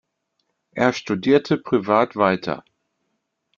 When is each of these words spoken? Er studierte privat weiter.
Er 0.71 0.93
studierte 0.93 1.59
privat 1.59 2.15
weiter. 2.15 2.65